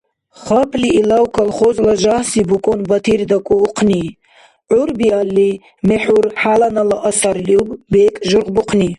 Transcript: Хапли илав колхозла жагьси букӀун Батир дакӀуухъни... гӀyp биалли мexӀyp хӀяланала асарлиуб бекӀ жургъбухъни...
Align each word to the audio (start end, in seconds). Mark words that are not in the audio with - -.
Хапли 0.43 0.89
илав 0.99 1.25
колхозла 1.37 1.93
жагьси 2.03 2.41
букӀун 2.49 2.79
Батир 2.89 3.19
дакӀуухъни... 3.31 4.03
гӀyp 4.71 4.89
биалли 4.99 5.49
мexӀyp 5.89 6.25
хӀяланала 6.41 6.97
асарлиуб 7.09 7.67
бекӀ 7.91 8.19
жургъбухъни... 8.29 8.89